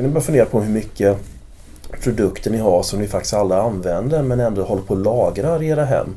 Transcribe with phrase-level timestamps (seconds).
[0.00, 1.18] Kan ni bara fundera på hur mycket
[2.02, 5.68] produkter ni har som ni faktiskt aldrig använder men ändå håller på att lagra i
[5.68, 6.14] era hem.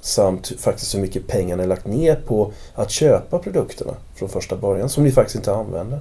[0.00, 4.88] Samt faktiskt hur mycket pengar ni lagt ner på att köpa produkterna från första början
[4.88, 6.00] som ni faktiskt inte använder.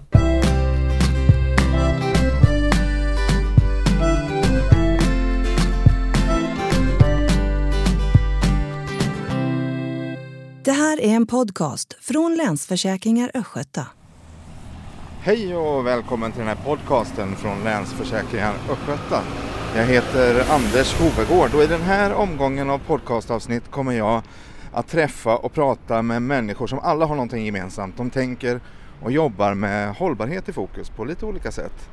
[10.63, 13.87] Det här är en podcast från Länsförsäkringar Östgöta.
[15.27, 19.23] Hej och välkommen till den här podcasten från Länsförsäkringar Östgöta.
[19.75, 24.21] Jag heter Anders Hovegård och i den här omgången av podcastavsnitt kommer jag
[24.71, 27.97] att träffa och prata med människor som alla har någonting gemensamt.
[27.97, 28.59] De tänker
[29.03, 31.89] och jobbar med hållbarhet i fokus på lite olika sätt.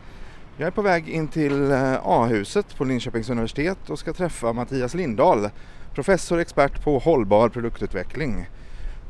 [0.56, 4.94] Jag är på väg in till eh, A-huset på Linköpings universitet och ska träffa Mattias
[4.94, 5.50] Lindahl,
[5.94, 8.46] professor och expert på hållbar produktutveckling.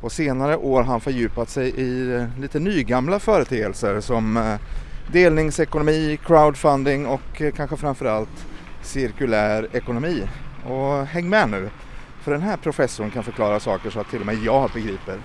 [0.01, 4.55] På senare år har han fördjupat sig i eh, lite nygamla företeelser som eh,
[5.11, 8.45] delningsekonomi, crowdfunding och eh, kanske framförallt
[8.83, 10.23] cirkulär ekonomi.
[10.67, 11.69] Och häng med nu,
[12.21, 15.19] för den här professorn kan förklara saker så att till och med jag begriper.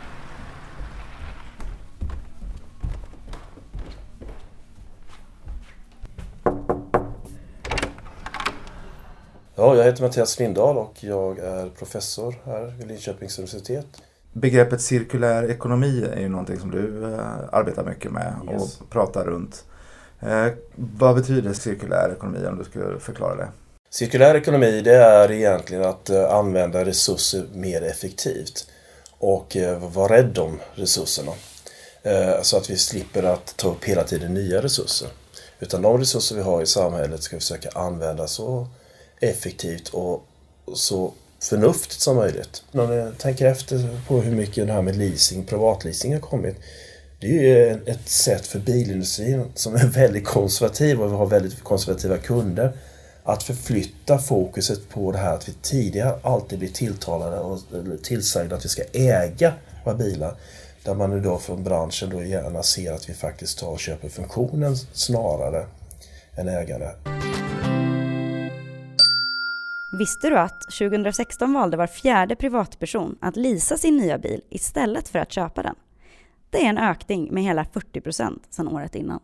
[9.55, 13.87] Ja, jag heter Mattias Lindahl och jag är professor här vid Linköpings universitet.
[14.33, 17.19] Begreppet cirkulär ekonomi är ju någonting som du eh,
[17.53, 18.81] arbetar mycket med Yes.
[18.81, 19.65] och pratar runt.
[20.21, 23.49] Eh, vad betyder cirkulär ekonomi om du skulle förklara det?
[23.91, 28.67] Cirkulär ekonomi det är egentligen att eh, använda resurser mer effektivt
[29.19, 29.57] och
[29.95, 31.33] vara rädd om resurserna.
[32.43, 35.09] Så att vi slipper att ta upp hela tiden nya resurser.
[35.59, 38.67] Utan de resurser vi har i samhället ska vi försöka använda så
[39.21, 40.27] effektivt och
[40.75, 41.13] så
[41.43, 42.63] förnuftigt som möjligt.
[42.73, 46.57] När jag tänker efter på hur mycket det här med leasing, privatleasing har kommit.
[47.21, 52.17] Det är ju ett sätt för bilindustrin som är väldigt konservativ och har väldigt konservativa
[52.17, 52.73] kunder
[53.25, 57.59] att förflytta fokuset på det här att vi tidigare alltid blir tilltalade och
[58.03, 60.37] tillsagda att vi ska äga våra bilar.
[60.85, 64.09] Där man nu då från branschen då gärna ser att vi faktiskt tar och köper
[64.09, 65.67] funktionen snarare
[66.37, 66.91] än ägare.
[69.93, 75.19] Visste du att 2016 valde var fjärde privatperson att leasa sin nya bil istället för
[75.19, 75.75] att köpa den?
[76.51, 79.21] Det är en ökning med hela 40 procent sedan året innan.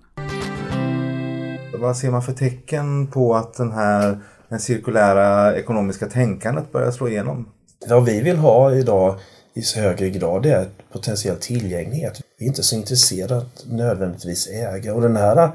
[1.78, 4.18] Vad ser man för tecken på att den här
[4.48, 7.48] den cirkulära ekonomiska tänkandet börjar slå igenom?
[7.88, 9.18] Vad vi vill ha idag
[9.54, 12.20] i så högre grad är potentiell tillgänglighet.
[12.38, 14.94] Vi är inte så intresserade att nödvändigtvis äga.
[14.94, 15.50] Och den här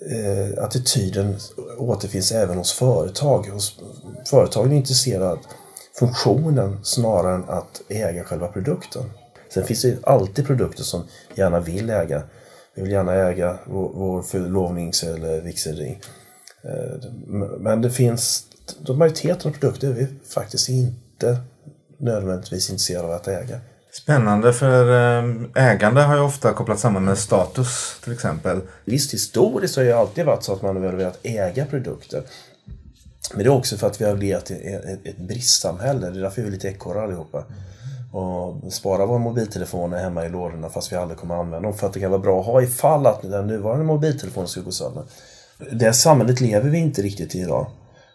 [0.00, 1.36] eh, attityden
[1.78, 3.46] återfinns även hos företag.
[3.46, 3.78] Hos,
[4.24, 5.38] företagen är intresserade av
[5.98, 9.02] funktionen snarare än att äga själva produkten.
[9.54, 11.04] Sen finns det ju alltid produkter som
[11.34, 12.22] gärna vill äga.
[12.74, 16.00] Vi vill gärna äga vår, vår förlovnings eller vigselring.
[16.62, 17.10] Eh,
[17.58, 18.44] men det finns,
[18.78, 21.38] de majoriteten av produkter är vi faktiskt inte
[21.98, 23.60] nödvändigtvis intresserade av att äga.
[24.02, 28.60] Spännande för eh, ägande har ju ofta kopplats samman med status till exempel.
[28.84, 32.22] Visst, historiskt har det ju alltid varit så att man har velat äga produkter.
[33.34, 36.10] Men det är också för att vi har levt i ett, ett bristsamhälle.
[36.10, 37.44] Det är därför vi är lite ekorrar allihopa.
[38.12, 41.78] Och spara våra mobiltelefoner hemma i lådorna fast vi aldrig kommer använda dem.
[41.78, 44.72] För att det kan vara bra att ha ifall att den nuvarande mobiltelefonen skulle gå
[44.72, 45.04] sönder.
[45.72, 47.66] Det samhället lever vi inte riktigt i idag.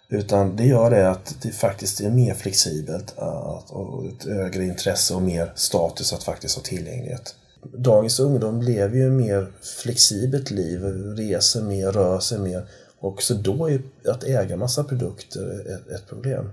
[0.09, 5.13] Utan det gör det att det faktiskt är mer flexibelt att, och ett högre intresse
[5.13, 7.35] och mer status att faktiskt ha tillgänglighet.
[7.77, 9.51] Dagens ungdom lever ju mer
[9.83, 10.83] flexibelt liv,
[11.17, 12.67] reser mer, rör sig mer.
[12.99, 16.49] Och så då är att äga massa produkter ett, ett problem.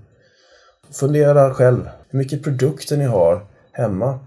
[0.91, 4.19] Fundera själv, hur mycket produkter ni har hemma.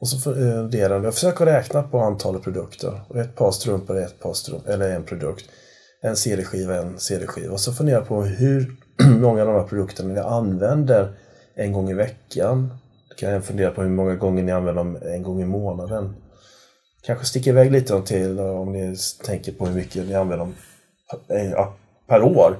[0.00, 3.00] Och så funderar ni, försök att räkna på antalet produkter.
[3.08, 5.44] Och ett par strumpor är ett par strumpor, eller en produkt.
[6.04, 7.52] En CD-skiva, en CD-skiva.
[7.52, 8.76] Och så fundera på hur
[9.20, 11.12] många av de här produkterna ni använder
[11.54, 12.72] en gång i veckan.
[13.08, 16.14] Då kan jag fundera på hur många gånger ni använder dem en gång i månaden.
[17.02, 20.54] Kanske sticka iväg lite till eh, om ni tänker på hur mycket ni använder dem
[21.28, 21.68] eh,
[22.08, 22.58] per år.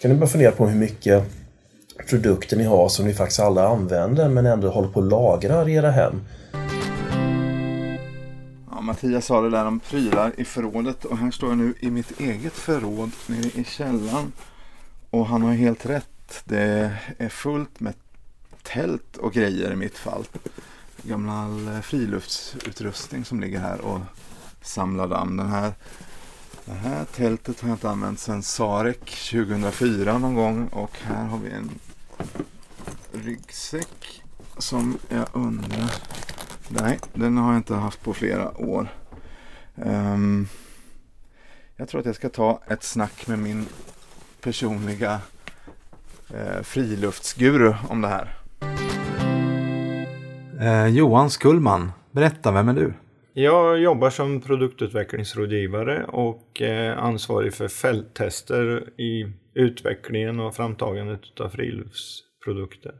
[0.00, 1.24] Kan ni bara fundera på hur mycket
[2.08, 5.74] produkter ni har som ni faktiskt aldrig använder men ändå håller på att lagra i
[5.74, 6.20] era hem.
[8.88, 12.20] Mattias sa det där om prylar i förrådet och här står jag nu i mitt
[12.20, 14.32] eget förråd nere i källaren.
[15.10, 16.42] Och han har helt rätt.
[16.44, 17.94] Det är fullt med
[18.62, 20.24] tält och grejer i mitt fall.
[21.02, 24.00] Gammal eh, friluftsutrustning som ligger här och
[24.62, 25.36] samlar damm.
[25.36, 25.72] Den här,
[26.64, 30.68] det här tältet har jag inte använt sedan Sarek 2004 någon gång.
[30.68, 31.70] Och här har vi en
[33.12, 34.22] ryggsäck
[34.58, 35.94] som jag undrar
[36.68, 38.88] Nej, den har jag inte haft på flera år.
[39.84, 40.46] Ehm,
[41.76, 43.66] Jag tror att jag ska ta ett snack med min
[44.40, 45.20] personliga
[46.34, 48.34] eh, friluftsguru om det här.
[50.60, 52.92] Eh, Johan Skullman, berätta, vem är du?
[53.32, 62.94] Jag jobbar som produktutvecklingsrådgivare och eh, ansvarig för fälttester i utvecklingen och framtagandet av friluftsprodukter.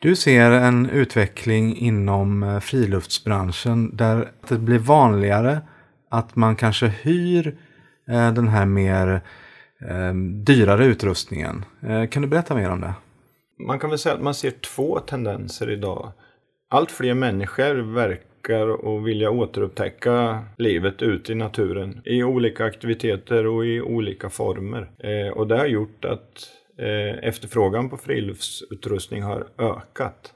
[0.00, 5.60] Du ser en utveckling inom eh, friluftsbranschen där det blir vanligare
[6.10, 7.56] att man kanske hyr
[8.08, 9.20] eh, den här mer
[9.88, 11.64] ehm, dyrare utrustningen.
[11.82, 12.94] Eh, kan du berätta mer om det?
[13.58, 16.12] Man kan väl säga att man ser två tendenser idag.
[16.68, 23.66] Allt fler människor verkar och vilja återupptäcka livet ute i naturen i olika aktiviteter och
[23.66, 24.90] i olika former.
[25.34, 30.32] Och det har gjort att eh, efterfrågan på friluftsutrustning har ökat.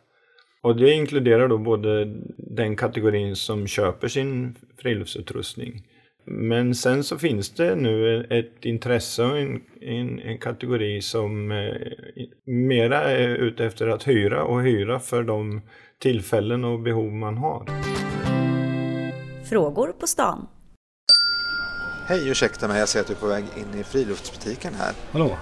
[0.62, 2.04] Och det inkluderar då både
[2.36, 5.82] den kategorin som köper sin friluftsutrustning
[6.24, 11.74] men sen så finns det nu ett intresse och en, en, en kategori som eh,
[12.46, 15.60] mera är ute efter att hyra och hyra för de
[15.98, 17.66] tillfällen och behov man har.
[19.44, 20.46] Frågor på stan.
[22.06, 24.92] Hej, ursäkta mig, jag ser att du är på väg in i friluftsbutiken här.
[25.12, 25.36] Hallå?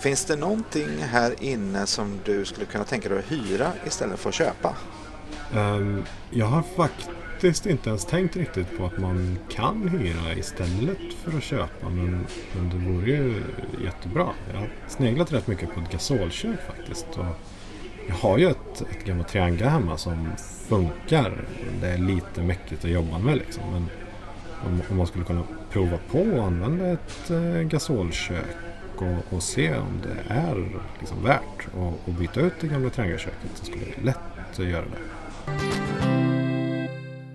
[0.00, 4.28] Finns det någonting här inne som du skulle kunna tänka dig att hyra istället för
[4.28, 4.76] att köpa?
[5.54, 11.36] Um, jag har faktiskt inte ens tänkt riktigt på att man kan hyra istället för
[11.36, 11.88] att köpa.
[11.88, 13.42] Men, men det vore ju
[13.84, 14.28] jättebra.
[14.52, 17.06] Jag har sneglat rätt mycket på ett gasolkök faktiskt.
[17.10, 17.26] Och
[18.08, 20.32] jag har ju ett, ett gammalt Trianga hemma som
[20.68, 21.44] funkar.
[21.80, 23.62] Det är lite mäckigt att jobba med liksom.
[23.72, 23.86] Men
[24.66, 28.56] om, om man skulle kunna prova på att använda ett eh, gasolkök
[29.02, 33.50] och, och, se om det är liksom värt att, att byta ut det gamla Trianga-köket
[33.54, 35.18] så skulle det lätt att göra det.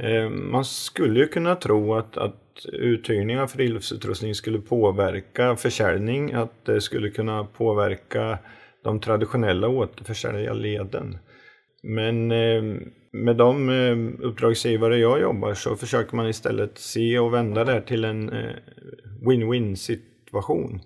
[0.04, 6.65] Eh, man skulle ju kunna tro att, att uthyrning av friluftsutrustning skulle påverka försäljning, att
[6.65, 8.38] det skulle kunna påverka
[8.83, 11.18] de traditionella återförsäljarleden.
[11.83, 12.63] Men eh,
[13.12, 18.06] med de eh, uppdragsgivare jag jobbar så försöker man istället se och vända det till
[18.06, 18.31] en
[19.21, 20.81] win-win situation.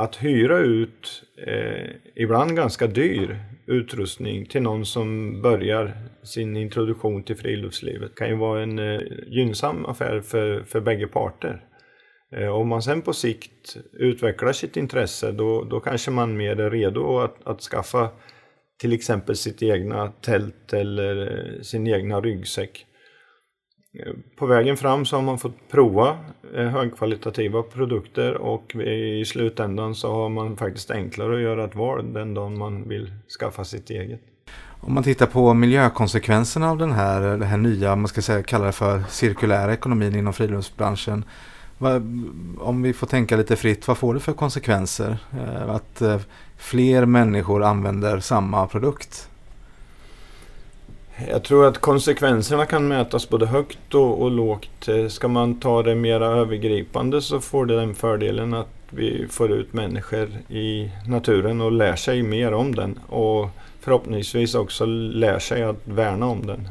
[0.00, 7.36] Att hyra ut eh, ibland ganska dyr utrustning till någon som börjar sin introduktion till
[7.36, 11.64] friluftslivet kan ju vara en eh, gynnsam affär för, för bägge parter.
[12.36, 16.70] Eh, om man sen på sikt utvecklar sitt intresse då, då kanske man mer är
[16.70, 18.08] redo att, att skaffa
[18.80, 21.16] till exempel sitt egna tält eller
[21.56, 22.86] eh, sin egna ryggsäck.
[24.36, 26.18] På vägen fram så har man fått prova
[26.56, 32.12] eh, högkvalitativa produkter och i slutändan så har man faktiskt enklare att göra ett val
[32.12, 34.20] den dagen man vill skaffa sitt eget.
[34.80, 38.66] Om man tittar på miljökonsekvenserna av den här, den här nya, man ska säga, kalla
[38.66, 41.24] det för cirkulära ekonomin inom friluftsbranschen
[42.58, 45.18] om vi får tänka lite fritt, vad får det för konsekvenser?
[45.32, 46.20] Eh, att eh,
[46.56, 49.27] fler människor använder samma produkt?
[51.26, 54.88] Jag tror att konsekvenserna kan mätas både högt och, och lågt.
[54.88, 59.52] Eh, ska man ta det mera övergripande så får det den fördelen att vi får
[59.52, 62.98] ut människor i naturen och lär sig mer om den.
[63.06, 63.48] Och
[63.80, 66.68] förhoppningsvis också lär sig att värna om den.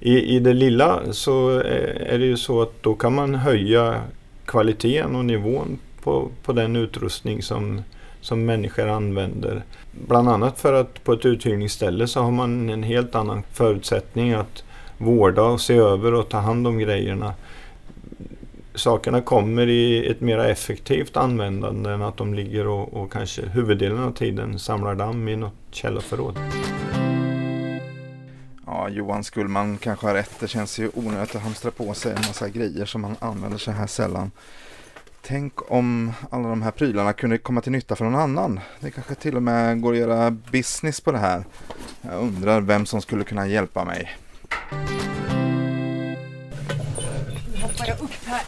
[0.00, 4.00] I, I det lilla så eh, är det ju så att då kan man höja
[4.44, 7.82] kvaliteten och nivån på, på den utrustning som,
[8.26, 9.62] som människor använder.
[9.90, 14.64] Bland annat för att på ett uthyrningsställe så har man en helt annan förutsättning att
[14.98, 17.34] vårda och se över och ta hand om grejerna.
[18.74, 24.02] Sakerna kommer i ett mer effektivt användande än att de ligger och, och kanske huvuddelen
[24.02, 26.38] av tiden samlar damm i något källarförråd.
[28.66, 30.40] Ja, Johan Skullman kanske har rätt.
[30.40, 33.70] Det känns ju onödigt att hamstra på sig en massa grejer som man använder så
[33.70, 34.30] här sällan.
[35.28, 38.60] Tänk om alla de här prylarna kunde komma till nytta för någon annan.
[38.80, 41.44] Det kanske till och med går att göra business på det här.
[42.02, 44.16] Jag undrar vem som skulle kunna hjälpa mig.
[47.52, 48.42] Nu hoppar jag upp här.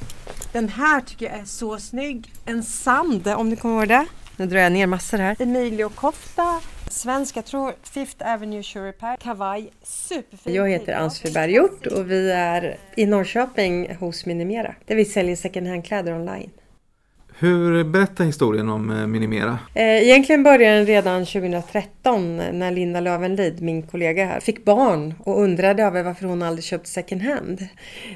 [0.52, 2.32] Den här tycker jag är så snygg.
[2.44, 4.06] En sand, om ni kommer ihåg det.
[4.36, 5.36] Nu drar jag ner massor här.
[5.38, 9.16] Emilio-kofta Svensk, jag tror Fifth Avenue Shoe Repair.
[9.16, 10.54] Kavaj, superfin.
[10.54, 15.66] Jag heter Ansfi Berghjort och vi är i Norrköping hos Minimera där vi säljer second
[15.66, 16.50] hand-kläder online.
[17.40, 19.58] Hur berättar historien om eh, Minimera?
[19.74, 25.40] Eh, egentligen började den redan 2013 när Linda Lövenlid, min kollega här, fick barn och
[25.40, 27.66] undrade över varför hon aldrig köpt second hand.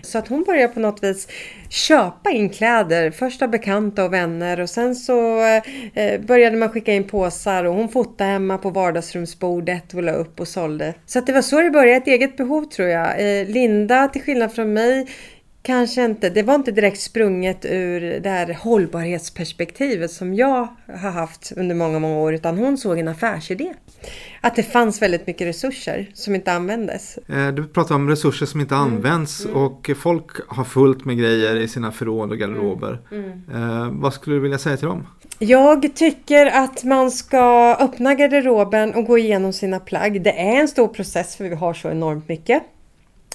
[0.02, 1.28] Så att hon började på något vis
[1.68, 5.44] köpa in kläder, först av bekanta och vänner och sen så
[5.94, 10.40] eh, började man skicka in påsar och hon fotade hemma på vardagsrumsbordet och la upp
[10.40, 10.94] och sålde.
[11.06, 13.20] Så att det var så det började, ett eget behov tror jag.
[13.48, 15.06] Linda, till skillnad från mig,
[15.62, 20.68] kanske inte, det var inte direkt sprunget ur det här hållbarhetsperspektivet som jag
[21.02, 23.72] har haft under många, många år, utan hon såg en affärsidé.
[24.40, 27.18] Att det fanns väldigt mycket resurser som inte användes.
[27.28, 31.68] Eh, Du pratar om resurser som inte används och folk har fullt med grejer i
[31.68, 33.00] sina förråd och garderober.
[33.54, 35.06] Eh, vad skulle du vilja säga till dem?
[35.38, 40.22] Jag tycker att man ska öppna garderoben och gå igenom sina plagg.
[40.22, 42.62] Det är en stor process för vi har så enormt mycket.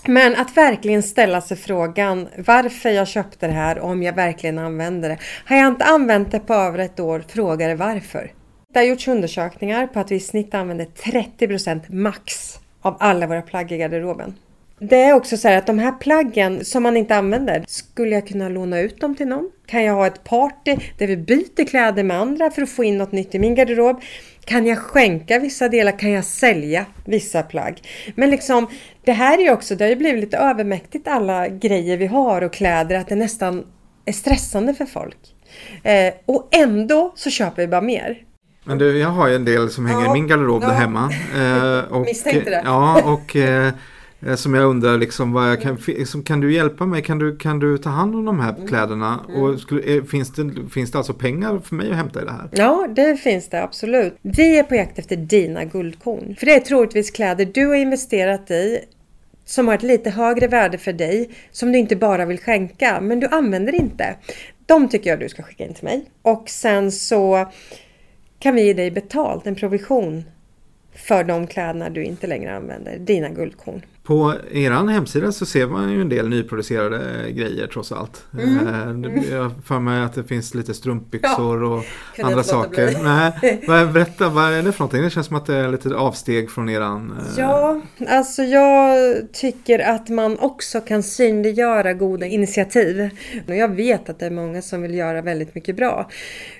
[0.07, 4.59] Men att verkligen ställa sig frågan varför jag köpte det här och om jag verkligen
[4.59, 5.17] använder det.
[5.45, 8.31] Har jag inte använt det på över ett år, fråga det varför.
[8.73, 13.41] Det har gjorts undersökningar på att vi i snitt använder 30% max av alla våra
[13.41, 14.35] plagg i garderoben.
[14.79, 18.27] Det är också så här att de här plaggen som man inte använder, skulle jag
[18.27, 19.49] kunna låna ut dem till någon?
[19.65, 22.97] Kan jag ha ett party där vi byter kläder med andra för att få in
[22.97, 24.01] något nytt i min garderob?
[24.45, 25.99] Kan jag skänka vissa delar?
[25.99, 27.81] Kan jag sälja vissa plagg?
[28.15, 28.67] Men liksom,
[29.05, 32.41] det här är ju också, det har ju blivit lite övermäktigt alla grejer vi har
[32.41, 33.65] och kläder att det nästan
[34.05, 35.17] är stressande för folk.
[35.83, 38.17] Eh, och ändå så köper vi bara mer.
[38.63, 40.73] Men du, jag har ju en del som hänger Ja, i min garderob där ja.
[40.73, 41.11] hemma.
[41.35, 42.61] Eh, och, Misstänkte det.
[42.65, 43.73] Ja, och eh,
[44.35, 47.01] som jag undrar liksom, vad jag kan, liksom, kan du hjälpa mig?
[47.03, 48.67] Kan du, kan du ta hand om de här Mm.
[48.67, 49.19] kläderna?
[49.35, 52.31] Och skulle, eh, finns, det, finns det alltså pengar för mig att hämta i det
[52.31, 52.49] här?
[52.51, 54.17] Ja, det finns det absolut.
[54.21, 56.35] Vi är på jakt efter dina guldkorn.
[56.39, 58.79] För det är troligtvis kläder du har investerat i
[59.45, 63.19] som har ett lite högre värde för dig, som du inte bara vill skänka, men
[63.19, 64.15] du använder inte.
[64.65, 66.05] De tycker jag du ska skicka in till mig.
[66.21, 67.47] Och sen så
[68.39, 70.23] kan vi ge dig betalt, en provision,
[70.97, 73.81] för de kläderna du inte längre använder, dina guldkorn.
[74.03, 78.25] På er hemsida så ser man ju en del nyproducerade grejer trots allt.
[78.33, 79.05] Mm.
[79.05, 81.83] Eh, Jag har för mig att det finns lite strumpbyxor och
[82.15, 82.97] kunde andra saker.
[83.03, 85.01] Nej, berätta, vad är det för någonting?
[85.03, 87.11] Det känns som att det är lite avsteg från eran...
[87.11, 88.97] eh, Ja, alltså jag
[89.33, 93.09] tycker att man också kan synliggöra goda initiativ.
[93.47, 96.09] Och jag vet att det är många som vill göra väldigt mycket bra.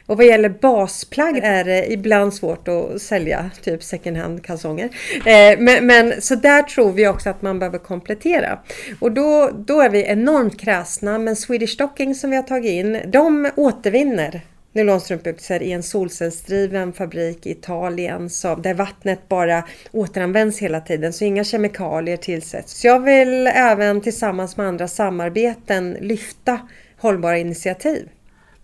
[0.08, 4.90] Och vad gäller basplagg är det ibland svårt att sälja typ second hand kalsonger.
[5.26, 8.60] Eh, men, men så där tror vi också att man behöver komplettera.
[9.00, 11.18] Och då, då är vi enormt kräsna.
[11.18, 14.42] Men Swedish Stocking som vi har tagit in, de återvinner
[14.74, 21.26] nylonstrumpbyxor i en solcellsdriven fabrik i Italien så, där vattnet bara återanvänds hela tiden så
[21.26, 22.80] inga kemikalier tillsätts.
[22.82, 26.60] Så jag vill även tillsammans med andra samarbeten lyfta
[26.98, 28.10] hållbara initiativ.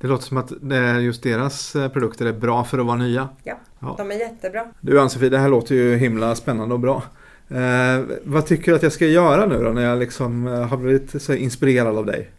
[0.04, 3.30] Det låter som att det- just deras eh, produkter är bra för att vara nya.
[3.44, 3.96] Ja, Ja.
[3.98, 4.66] de är jättebra.
[4.82, 7.04] Du Ann-Sofie, det här låter ju himla spännande och bra.
[7.50, 10.78] Eh, vad tycker du att jag ska göra nu då när jag liksom eh, har
[10.78, 12.30] blivit så inspirerad av dig?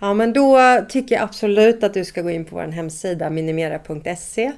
[0.00, 4.52] Ja men då tycker jag absolut att du ska gå in på vår hemsida minimera.se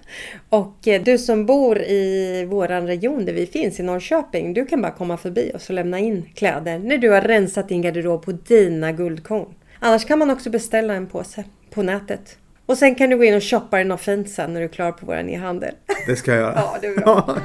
[0.48, 4.82] och eh, du som bor i våran region där vi finns i Norrköping, du kan
[4.82, 8.92] bara komma förbi och lämna in kläder när du har rensat din garderob på dina
[8.92, 9.54] guldkorn.
[9.78, 12.36] Annars kan man också beställa en påse på nätet.
[12.66, 14.70] Och sen kan du gå in och shoppa dig något fint sen när du är
[14.70, 15.74] klar på vår e-handel.
[16.06, 16.54] Det ska jag göra.
[16.56, 17.36] Ja, det är bra.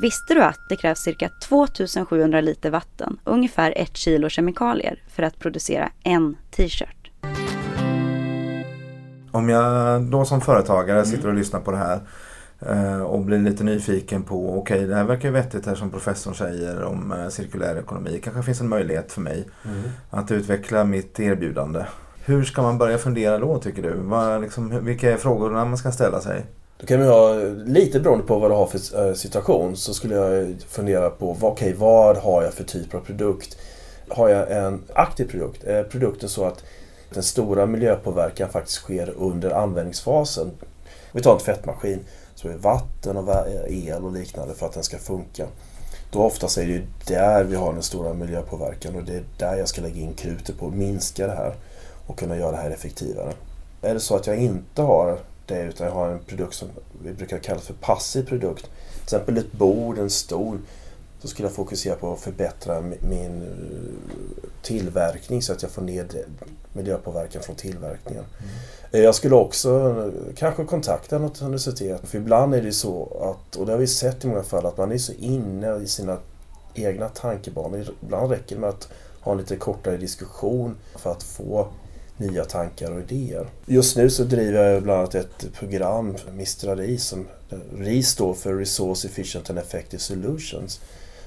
[0.00, 5.38] Visste du att det krävs cirka 2700 liter vatten, ungefär ett kilo kemikalier, för att
[5.38, 7.10] producera en t-shirt?
[9.32, 12.00] Om jag då som företagare sitter och lyssnar på det här
[12.60, 16.34] eh, och blir lite nyfiken på, okej det här verkar ju vettigt här som professorn
[16.34, 18.20] säger om eh, cirkulär ekonomi.
[18.24, 19.44] kanske finns en möjlighet för mig
[20.10, 21.84] att utveckla mitt erbjudande.
[22.28, 23.94] Hur ska man börja fundera då tycker du?
[23.94, 26.44] Vad, liksom, vilka är frågorna man ska ställa sig?
[26.78, 30.14] Då kan man ha, lite beroende på vad du har för eh, situation, så skulle
[30.14, 33.56] jag fundera på vad, vad har jag för typ av produkt?
[34.08, 35.64] Har jag en aktiv produkt?
[35.64, 36.64] Är produkten så att
[37.10, 40.50] den stora miljöpåverkan faktiskt sker under användningsfasen?
[41.12, 42.00] Vi tar en tvättmaskin,
[42.34, 45.46] så är det vatten och el och liknande för att den ska funka.
[46.10, 49.56] Då oftast är det ju där vi har den stora miljöpåverkan och det är där
[49.56, 51.54] jag ska lägga in krutet på att minska det här
[52.06, 53.32] och kunna göra det här effektivare.
[53.82, 56.68] Är det så att jag inte har det utan jag har en produkt som
[57.02, 58.62] vi brukar kalla för passiv produkt.
[58.94, 60.58] Till exempel ett bord, en stol.
[61.22, 65.82] Så skulle jag fokusera på att förbättra mi- min eh, tillverkning så att jag får
[65.82, 66.06] ner
[66.72, 68.24] miljöpåverkan från tillverkningen.
[68.92, 69.70] Eh, Jag skulle också
[70.06, 72.00] eh, kanske kontakta något universitet.
[72.08, 74.76] För ibland är det så att, och det har vi sett i många fall, att
[74.78, 76.18] man är så inne i sina
[76.74, 77.86] egna tankebanor.
[78.02, 78.88] Ibland räcker det med att
[79.20, 81.66] ha en lite kortare diskussion för att få
[82.16, 83.46] nya tankar och idéer.
[83.66, 87.26] Just nu så driver jag bland annat ett program, Mistra RIS, som
[87.78, 90.80] RIS står för Resource Efficient and Effective Solutions,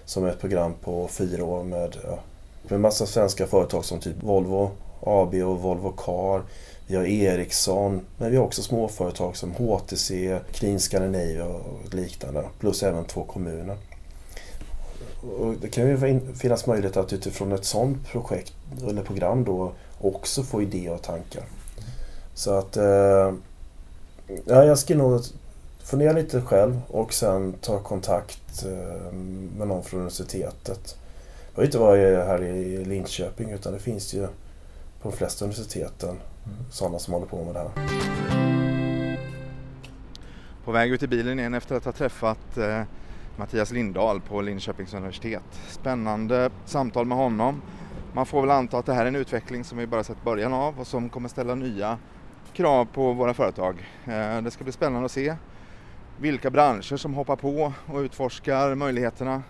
[0.05, 2.19] som är ett program på fyra år med, ja,
[2.67, 6.41] med massa svenska företag som typ Volvo AB och Volvo Car.
[6.88, 12.84] Vi har Ericsson, men vi har också småföretag som HTC, Clean Scandinavia och liknande, plus
[12.84, 13.77] även två kommuner.
[15.39, 18.53] och det kan ju finnas möjlighet att utifrån ett sådant projekt
[18.88, 21.44] eller program då också få idéer och tankar.
[22.34, 23.34] Så att eh,
[24.46, 25.22] ja, jag ska nog
[25.84, 29.13] fundera lite själv och sen ta kontakt eh,
[29.58, 30.98] med någon från universitetet.
[31.46, 34.27] Jag behöver inte vara här i Linköping utan det finns ju
[35.01, 36.20] på de flesta universiteten
[36.72, 37.70] sådana som håller på med det här.
[40.65, 42.82] På väg ut i bilen igen efter att ha träffat eh,
[43.38, 45.44] Mattias Lindahl på Linköpings universitet.
[45.70, 47.62] Spännande samtal med honom.
[48.13, 50.54] Man får väl anta att det här är en utveckling som vi bara sett början
[50.54, 51.98] av och som kommer ställa nya
[52.54, 53.88] krav på våra företag.
[54.06, 55.36] Eh, det ska bli spännande att se
[56.20, 59.44] vilka branscher som hoppar på och utforskar möjligheterna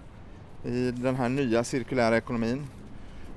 [0.65, 2.67] i den här nya cirkulära ekonomin.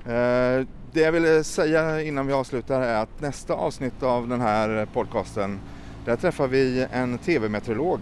[0.05, 4.85] Eh, det jag ville säga innan vi avslutar är att nästa avsnitt av den här
[4.93, 5.59] podcasten
[6.05, 7.99] där träffar vi en tv-meteorolog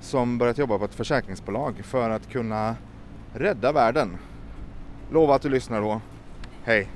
[0.00, 2.76] som börjat jobba på ett försäkringsbolag för att kunna
[3.34, 4.16] rädda världen.
[5.10, 6.00] Lova att du lyssnar då.
[6.66, 6.88] Hej!